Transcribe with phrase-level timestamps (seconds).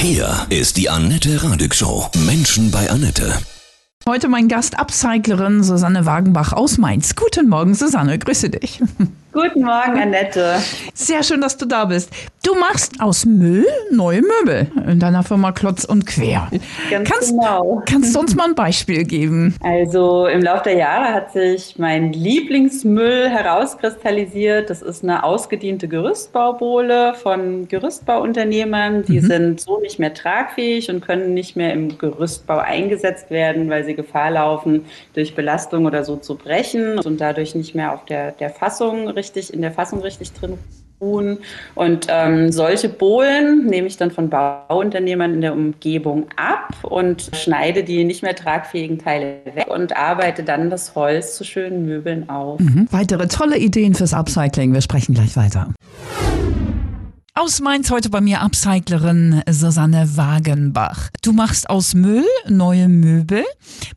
[0.00, 2.08] Hier ist die Annette Radig Show.
[2.24, 3.36] Menschen bei Annette.
[4.08, 7.16] Heute mein Gast, Upcyclerin Susanne Wagenbach aus Mainz.
[7.16, 8.80] Guten Morgen, Susanne, grüße dich.
[9.40, 10.56] Guten Morgen, Annette.
[10.94, 12.10] Sehr schön, dass du da bist.
[12.44, 16.48] Du machst aus Müll neue Möbel in deiner Firma Klotz und Quer.
[16.90, 17.82] Ganz kannst, genau.
[17.88, 19.54] Kannst du uns mal ein Beispiel geben?
[19.62, 24.70] Also im Laufe der Jahre hat sich mein Lieblingsmüll herauskristallisiert.
[24.70, 29.04] Das ist eine ausgediente Gerüstbaubohle von Gerüstbauunternehmern.
[29.04, 29.26] Die mhm.
[29.26, 33.94] sind so nicht mehr tragfähig und können nicht mehr im Gerüstbau eingesetzt werden, weil sie
[33.94, 38.50] Gefahr laufen, durch Belastung oder so zu brechen und dadurch nicht mehr auf der, der
[38.50, 40.58] Fassung richtig, in der Fassung richtig drin
[41.00, 41.38] ruhen.
[41.74, 47.84] Und ähm, solche Bohlen nehme ich dann von Bauunternehmern in der Umgebung ab und schneide
[47.84, 52.60] die nicht mehr tragfähigen Teile weg und arbeite dann das Holz zu schönen Möbeln auf.
[52.60, 52.88] Mhm.
[52.90, 54.72] Weitere tolle Ideen fürs Upcycling.
[54.72, 55.72] Wir sprechen gleich weiter.
[57.40, 61.10] Aus Mainz heute bei mir Upcyclerin Susanne Wagenbach.
[61.22, 63.44] Du machst aus Müll neue Möbel.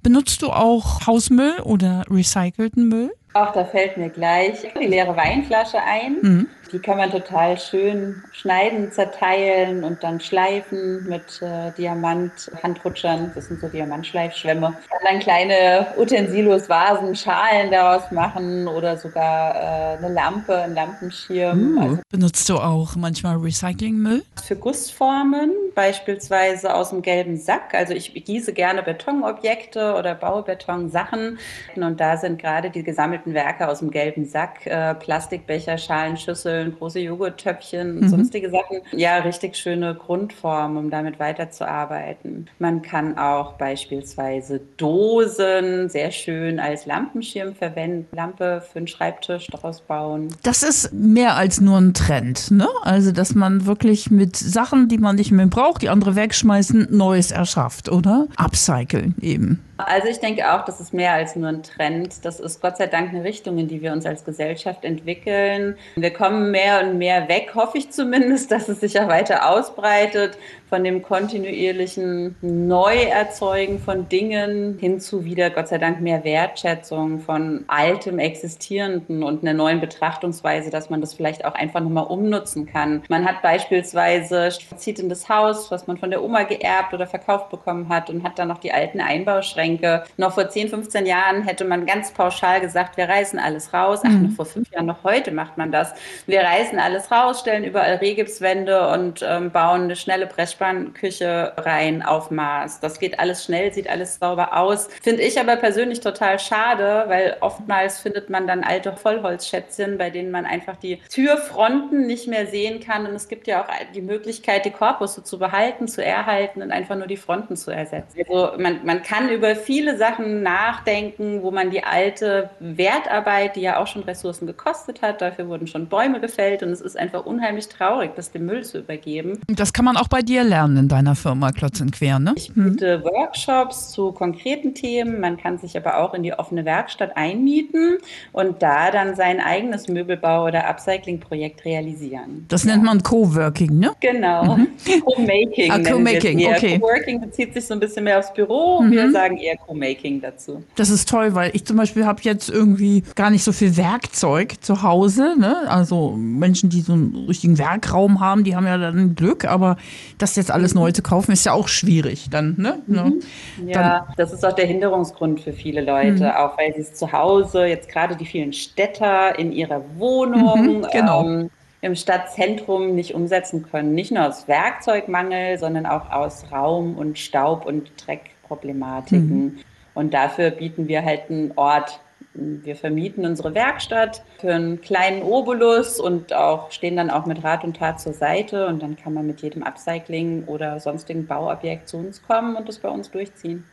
[0.03, 3.09] Benutzt du auch Hausmüll oder recycelten Müll?
[3.33, 6.17] Auch da fällt mir gleich die leere Weinflasche ein.
[6.21, 6.47] Mhm.
[6.71, 13.31] Die kann man total schön schneiden, zerteilen und dann schleifen mit äh, Diamant-Handrutschern.
[13.35, 14.67] Das sind so Diamantschleifschwämme.
[14.67, 21.77] Kann dann kleine Utensilos, Vasen, Schalen daraus machen oder sogar äh, eine Lampe, ein Lampenschirm.
[21.77, 24.23] Uh, also benutzt du auch manchmal Recyclingmüll?
[24.41, 27.73] Für Gussformen, beispielsweise aus dem gelben Sack.
[27.73, 31.37] Also ich gieße gerne Betonobjekte oder baue Betonsachen.
[31.75, 36.60] Und da sind gerade die gesammelten Werke aus dem gelben Sack, äh, Plastikbecher, Schalen, Schüsseln,
[36.61, 38.09] Schüsseln, große Joghurttöpfchen und mhm.
[38.09, 38.81] sonstige Sachen.
[38.91, 42.47] Ja, richtig schöne Grundformen, um damit weiterzuarbeiten.
[42.59, 49.81] Man kann auch beispielsweise Dosen sehr schön als Lampenschirm verwenden, Lampe für einen Schreibtisch daraus
[49.81, 50.29] bauen.
[50.43, 52.67] Das ist mehr als nur ein Trend, ne?
[52.83, 57.31] Also, dass man wirklich mit Sachen, die man nicht mehr braucht, die andere wegschmeißen, Neues
[57.31, 58.27] erschafft, oder?
[58.37, 59.59] Upcyclen eben.
[59.87, 62.25] Also ich denke auch, das ist mehr als nur ein Trend.
[62.25, 65.77] Das ist Gott sei Dank eine Richtung, in die wir uns als Gesellschaft entwickeln.
[65.95, 70.37] Wir kommen mehr und mehr weg, hoffe ich zumindest, dass es sich ja weiter ausbreitet
[70.71, 77.65] von dem kontinuierlichen Neuerzeugen von Dingen hin zu wieder, Gott sei Dank, mehr Wertschätzung von
[77.67, 83.03] altem Existierenden und einer neuen Betrachtungsweise, dass man das vielleicht auch einfach nochmal umnutzen kann.
[83.09, 87.49] Man hat beispielsweise, zieht in das Haus, was man von der Oma geerbt oder verkauft
[87.49, 90.05] bekommen hat und hat dann noch die alten Einbauschränke.
[90.15, 93.99] Noch vor 10, 15 Jahren hätte man ganz pauschal gesagt, wir reißen alles raus.
[94.05, 94.29] Ach, mhm.
[94.29, 95.93] noch vor fünf Jahren, noch heute macht man das.
[96.27, 102.03] Wir reißen alles raus, stellen überall Rehgipswände und ähm, bauen eine schnelle Pressspannung Spannküche rein
[102.03, 102.81] auf Maß.
[102.81, 104.89] Das geht alles schnell, sieht alles sauber aus.
[105.01, 110.29] Finde ich aber persönlich total schade, weil oftmals findet man dann alte Vollholzschätzchen, bei denen
[110.29, 113.07] man einfach die Türfronten nicht mehr sehen kann.
[113.07, 116.95] Und es gibt ja auch die Möglichkeit, die Korpusse zu behalten, zu erhalten und einfach
[116.95, 118.19] nur die Fronten zu ersetzen.
[118.19, 123.77] Also man, man kann über viele Sachen nachdenken, wo man die alte Wertarbeit, die ja
[123.77, 127.67] auch schon Ressourcen gekostet hat, dafür wurden schon Bäume gefällt und es ist einfach unheimlich
[127.67, 129.41] traurig, das dem Müll zu übergeben.
[129.47, 132.33] Das kann man auch bei dir lernen in deiner Firma Klotz und Quer, ne?
[132.35, 133.03] Ich biete.
[133.03, 135.21] Workshops zu konkreten Themen.
[135.21, 137.97] Man kann sich aber auch in die offene Werkstatt einmieten
[138.33, 142.45] und da dann sein eigenes Möbelbau- oder Upcycling-Projekt realisieren.
[142.49, 142.73] Das ja.
[142.73, 143.93] nennt man Coworking, ne?
[144.01, 144.57] Genau.
[144.57, 144.67] Mhm.
[145.05, 145.71] Co-Making.
[145.71, 146.79] Ah, Co-Making, okay.
[146.79, 148.81] Coworking bezieht sich so ein bisschen mehr aufs Büro.
[148.81, 148.91] Mhm.
[148.91, 150.63] Wir sagen eher Co-Making dazu.
[150.75, 154.55] Das ist toll, weil ich zum Beispiel habe jetzt irgendwie gar nicht so viel Werkzeug
[154.61, 155.35] zu Hause.
[155.39, 155.69] Ne?
[155.69, 159.77] Also Menschen, die so einen richtigen Werkraum haben, die haben ja dann Glück, aber
[160.17, 162.79] das jetzt alles neu zu kaufen, ist ja auch schwierig dann, ne?
[162.87, 163.21] Mhm.
[163.67, 166.31] Ja, dann, das ist auch der Hinderungsgrund für viele Leute, mhm.
[166.31, 170.87] auch weil sie es zu Hause, jetzt gerade die vielen Städter in ihrer Wohnung, mhm,
[170.91, 171.25] genau.
[171.25, 171.49] Ähm,
[171.81, 173.95] im Stadtzentrum nicht umsetzen können.
[173.95, 179.43] Nicht nur aus Werkzeugmangel, sondern auch aus Raum- und Staub- und Dreckproblematiken.
[179.43, 179.59] Mhm.
[179.93, 181.99] Und dafür bieten wir halt einen Ort,
[182.33, 187.65] wir vermieten unsere Werkstatt für einen kleinen Obolus und auch stehen dann auch mit Rat
[187.65, 191.97] und Tat zur Seite und dann kann man mit jedem Upcycling oder sonstigen Bauobjekt zu
[191.97, 193.65] uns kommen und das bei uns durchziehen.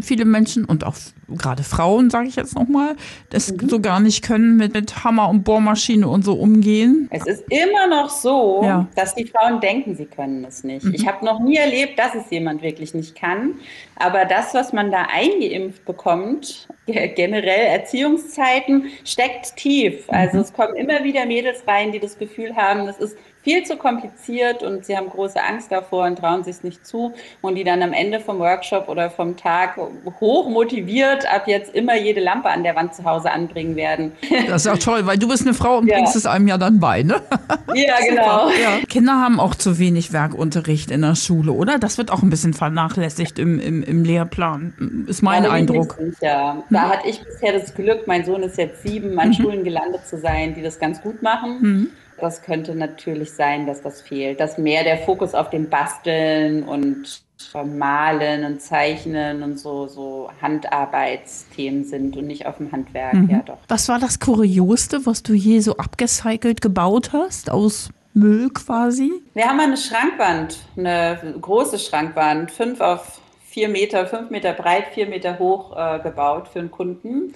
[0.00, 0.94] Viele Menschen und auch
[1.28, 2.94] gerade Frauen, sage ich jetzt nochmal,
[3.30, 3.68] das mhm.
[3.68, 7.08] so gar nicht können mit, mit, Hammer und Bohrmaschine und so umgehen.
[7.10, 8.86] Es ist immer noch so, ja.
[8.94, 10.84] dass die Frauen denken, sie können es nicht.
[10.84, 10.94] Mhm.
[10.94, 13.54] Ich habe noch nie erlebt, dass es jemand wirklich nicht kann,
[13.96, 16.68] aber das, was man da eingeimpft bekommt,
[17.14, 20.04] generell Erziehungszeiten, steckt tief.
[20.08, 20.42] Also mhm.
[20.42, 24.62] es kommen immer wieder Mädels rein, die das Gefühl haben, es ist viel zu kompliziert
[24.62, 27.12] und sie haben große Angst davor und trauen sich es nicht zu
[27.42, 29.78] und die dann am Ende vom Workshop oder vom Tag
[30.18, 34.12] hoch motiviert ab jetzt immer jede Lampe an der Wand zu Hause anbringen werden.
[34.48, 35.96] Das ist auch toll, weil du bist eine Frau und ja.
[35.96, 37.20] bringst es einem ja dann bei, ne?
[37.74, 38.50] Ja, genau.
[38.50, 38.78] Ja.
[38.88, 41.78] Kinder haben auch zu wenig Werkunterricht in der Schule, oder?
[41.78, 45.98] Das wird auch ein bisschen vernachlässigt im, im, im Lehrplan, ist mein ja, Eindruck.
[46.20, 46.88] Ja, da hm.
[46.88, 49.32] hatte ich bisher das Glück, mein Sohn ist jetzt sieben, an mhm.
[49.34, 51.58] Schulen gelandet zu sein, die das ganz gut machen.
[51.60, 51.90] Mhm.
[52.20, 57.22] Das könnte natürlich sein, dass das fehlt, dass mehr der Fokus auf dem Basteln und
[57.64, 63.14] Malen und Zeichnen und so, so Handarbeitsthemen sind und nicht auf dem Handwerk.
[63.14, 63.30] Mhm.
[63.30, 63.58] Ja, doch.
[63.68, 69.12] Was war das Kurioseste, was du je so abgecycelt gebaut hast aus Müll quasi?
[69.34, 75.06] Wir haben eine Schrankwand, eine große Schrankwand, fünf auf vier Meter, fünf Meter breit, vier
[75.06, 77.34] Meter hoch äh, gebaut für einen Kunden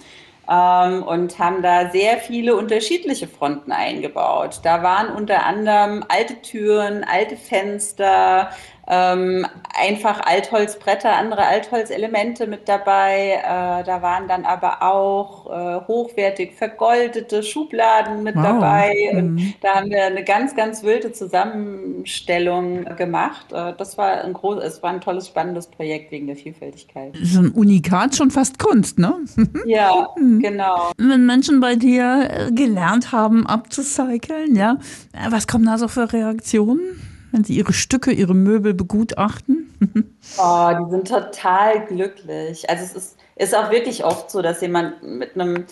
[0.49, 4.61] ähm, und haben da sehr viele unterschiedliche Fronten eingebaut.
[4.63, 8.49] Da waren unter anderem alte Türen, alte Fenster,
[8.89, 9.45] ähm,
[9.79, 13.39] einfach Altholzbretter, andere Altholzelemente mit dabei.
[13.43, 18.43] Äh, da waren dann aber auch äh, hochwertig vergoldete Schubladen mit wow.
[18.43, 19.11] dabei.
[19.13, 19.53] Und mhm.
[19.61, 23.51] da haben wir eine ganz, ganz wilde Zusammenstellung gemacht.
[23.51, 27.15] Äh, das war ein groß, es war ein tolles, spannendes Projekt wegen der Vielfältigkeit.
[27.21, 29.17] So ein Unikat, schon fast Kunst, ne?
[29.65, 30.39] ja, mhm.
[30.39, 30.91] genau.
[30.97, 34.77] Wenn Menschen bei dir äh, gelernt haben, abzucyceln, ja,
[35.13, 37.08] äh, was kommen da so für Reaktionen?
[37.31, 39.73] Wenn Sie Ihre Stücke, Ihre Möbel begutachten?
[40.37, 42.69] oh, die sind total glücklich.
[42.69, 45.65] Also es ist, ist auch wirklich oft so, dass jemand mit einem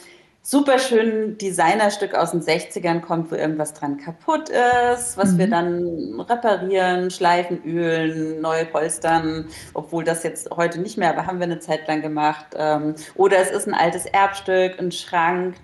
[0.49, 5.39] super schönen Designerstück aus den 60ern kommt, wo irgendwas dran kaputt ist, was mhm.
[5.39, 11.39] wir dann reparieren, schleifen, ölen, neu polstern, obwohl das jetzt heute nicht mehr, aber haben
[11.39, 12.45] wir eine Zeit lang gemacht.
[12.55, 15.55] Ähm, oder es ist ein altes Erbstück, ein Schrank,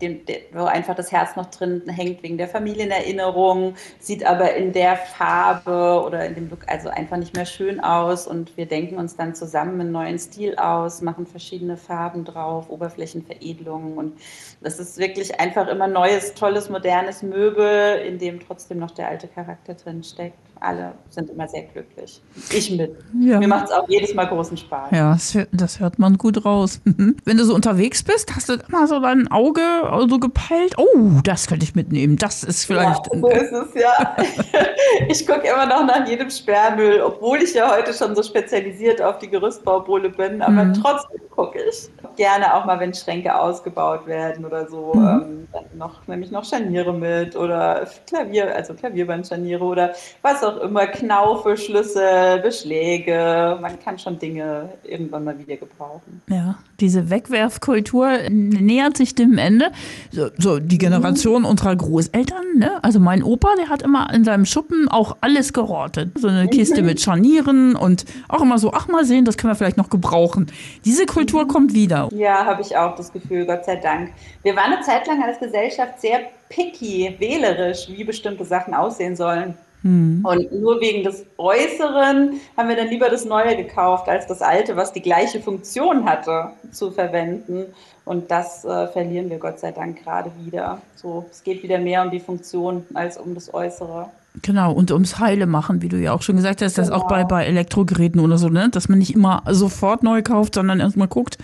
[0.51, 6.03] wo einfach das Herz noch drin hängt wegen der Familienerinnerung, sieht aber in der Farbe
[6.05, 9.33] oder in dem Look also einfach nicht mehr schön aus und wir denken uns dann
[9.33, 14.19] zusammen einen neuen Stil aus, machen verschiedene Farben drauf, Oberflächenveredelungen und
[14.61, 19.07] das es ist wirklich einfach immer neues, tolles, modernes Möbel, in dem trotzdem noch der
[19.07, 22.21] alte Charakter drin steckt alle sind immer sehr glücklich.
[22.51, 22.95] Ich mit.
[23.19, 23.39] Ja.
[23.39, 24.91] Mir macht es auch jedes Mal großen Spaß.
[24.91, 25.17] Ja,
[25.51, 26.81] das hört, man gut raus.
[26.85, 29.61] Wenn du so unterwegs bist, hast du immer so dein Auge
[30.09, 30.75] so gepeilt.
[30.77, 32.17] Oh, das könnte ich mitnehmen.
[32.17, 33.13] Das ist vielleicht.
[33.13, 34.15] Ja, so ist es, ja.
[35.07, 39.19] ich gucke immer noch nach jedem Sperrmüll, obwohl ich ja heute schon so spezialisiert auf
[39.19, 40.41] die Gerüstbaubole bin.
[40.41, 40.73] Aber mhm.
[40.73, 41.89] trotzdem gucke ich.
[42.15, 44.93] Gerne auch mal, wenn Schränke ausgebaut werden oder so.
[44.93, 45.03] Mhm.
[45.03, 50.52] Ähm, dann noch, nehme ich noch Scharniere mit oder Klavier, also Klavierbandscharniere oder was auch
[50.53, 53.57] auch immer Knaufe, Schlüssel, Beschläge.
[53.61, 56.21] Man kann schon Dinge irgendwann mal wieder gebrauchen.
[56.29, 59.71] Ja, diese Wegwerfkultur nähert sich dem Ende.
[60.11, 61.47] So, so die Generation mhm.
[61.47, 62.83] unserer Großeltern, ne?
[62.83, 66.11] Also mein Opa, der hat immer in seinem Schuppen auch alles gerortet.
[66.19, 66.87] So eine Kiste mhm.
[66.87, 70.47] mit Scharnieren und auch immer so, ach mal sehen, das können wir vielleicht noch gebrauchen.
[70.85, 71.47] Diese Kultur mhm.
[71.47, 72.09] kommt wieder.
[72.13, 74.11] Ja, habe ich auch das Gefühl, Gott sei Dank.
[74.43, 79.55] Wir waren eine Zeit lang als Gesellschaft sehr picky, wählerisch, wie bestimmte Sachen aussehen sollen.
[79.83, 80.25] Mhm.
[80.25, 84.75] Und nur wegen des Äußeren haben wir dann lieber das Neue gekauft, als das Alte,
[84.75, 87.65] was die gleiche Funktion hatte, zu verwenden.
[88.05, 90.81] Und das äh, verlieren wir Gott sei Dank gerade wieder.
[90.95, 94.09] So, es geht wieder mehr um die Funktion als um das Äußere.
[94.41, 96.87] Genau, und ums Heile machen, wie du ja auch schon gesagt hast, genau.
[96.87, 97.27] das auch bei, genau.
[97.27, 98.69] bei Elektrogeräten oder so, ne?
[98.69, 101.37] dass man nicht immer sofort neu kauft, sondern erstmal guckt,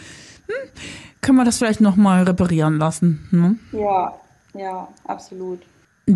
[0.47, 0.69] hm,
[1.21, 3.27] können wir das vielleicht nochmal reparieren lassen.
[3.31, 3.56] Ne?
[3.80, 4.13] Ja,
[4.53, 5.59] ja, absolut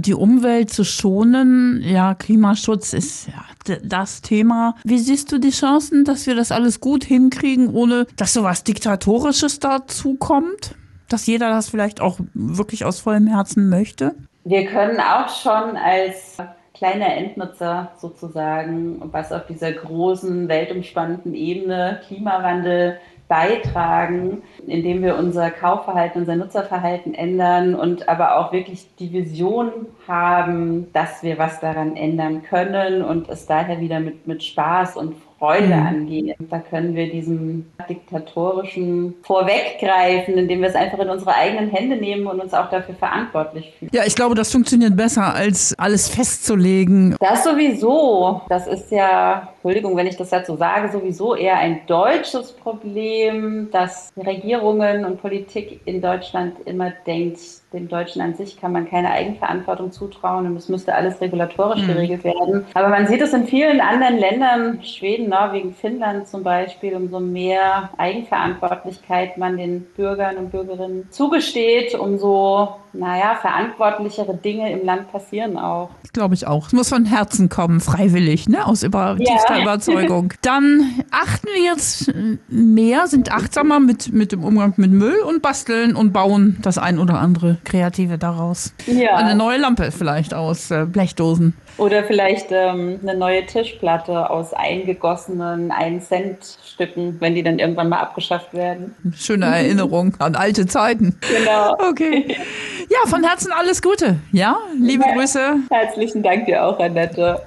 [0.01, 3.45] die Umwelt zu schonen, ja, Klimaschutz ist ja
[3.83, 4.75] das Thema.
[4.83, 8.63] Wie siehst du die Chancen, dass wir das alles gut hinkriegen, ohne dass so was
[8.63, 10.75] Diktatorisches dazu kommt?
[11.09, 14.15] Dass jeder das vielleicht auch wirklich aus vollem Herzen möchte?
[14.45, 16.37] Wir können auch schon als
[16.73, 26.21] kleiner Endnutzer sozusagen, was auf dieser großen, weltumspannenden Ebene Klimawandel beitragen, indem wir unser Kaufverhalten,
[26.21, 29.71] unser Nutzerverhalten ändern und aber auch wirklich die Vision
[30.07, 35.15] haben, dass wir was daran ändern können und es daher wieder mit, mit Spaß und
[35.15, 35.73] Freude mhm.
[35.73, 36.35] angehen.
[36.49, 42.27] Da können wir diesem diktatorischen vorweggreifen, indem wir es einfach in unsere eigenen Hände nehmen
[42.27, 43.91] und uns auch dafür verantwortlich fühlen.
[43.93, 47.15] Ja, ich glaube, das funktioniert besser, als alles festzulegen.
[47.19, 48.41] Das sowieso.
[48.49, 53.69] Das ist ja, Entschuldigung, wenn ich das jetzt so sage, sowieso eher ein deutsches Problem,
[53.71, 57.39] dass Regierungen und Politik in Deutschland immer denkt,
[57.73, 61.87] dem Deutschen an sich kann man keine Eigenverantwortung zutrauen und es müsste alles regulatorisch mhm.
[61.87, 62.65] geregelt werden.
[62.73, 67.89] Aber man sieht es in vielen anderen Ländern, Schweden, Norwegen, Finnland zum Beispiel, umso mehr
[67.97, 75.89] Eigenverantwortlichkeit man den Bürgern und Bürgerinnen zugesteht, umso naja, verantwortlichere Dinge im Land passieren auch.
[76.13, 76.67] Glaube ich auch.
[76.67, 78.65] Es muss von Herzen kommen, freiwillig, ne?
[78.65, 79.33] aus über, Ja.
[79.33, 80.33] tiefster Überzeugung.
[80.41, 82.11] Dann achten wir jetzt
[82.47, 86.99] mehr, sind achtsamer mit, mit dem Umgang mit Müll und basteln und bauen das ein
[86.99, 88.73] oder andere Kreative daraus.
[88.85, 89.15] Ja.
[89.15, 91.55] Eine neue Lampe vielleicht aus äh, Blechdosen.
[91.77, 98.53] Oder vielleicht ähm, eine neue Tischplatte aus eingegossenen 1-Cent-Stücken, wenn die dann irgendwann mal abgeschafft
[98.53, 98.93] werden.
[99.15, 101.17] Schöne Erinnerung an alte Zeiten.
[101.35, 101.75] Genau.
[101.89, 102.37] Okay.
[102.89, 104.17] Ja, von Herzen alles Gute.
[104.31, 105.13] Ja, liebe Ja.
[105.15, 105.55] Grüße.
[105.69, 107.41] Herzlichen Dank dir auch, Annette.